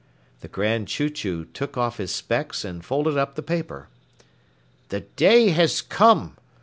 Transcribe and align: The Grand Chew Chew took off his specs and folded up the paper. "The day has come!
The 0.39 0.47
Grand 0.47 0.87
Chew 0.87 1.11
Chew 1.11 1.45
took 1.45 1.77
off 1.77 1.97
his 1.97 2.09
specs 2.09 2.65
and 2.65 2.83
folded 2.83 3.19
up 3.19 3.35
the 3.35 3.43
paper. 3.43 3.87
"The 4.89 5.01
day 5.01 5.49
has 5.49 5.79
come! 5.79 6.37